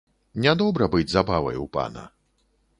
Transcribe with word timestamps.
Нядобра 0.45 0.85
быць 0.95 1.13
забавай 1.13 1.61
у 1.67 1.69
пана. 1.79 2.09